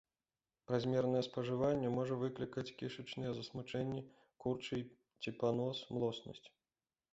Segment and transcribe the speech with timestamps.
[0.69, 4.01] Празмернае спажыванне можа выклікаць кішачныя засмучэнні,
[4.47, 4.83] курчы
[5.21, 6.47] ці панос, млоснасць.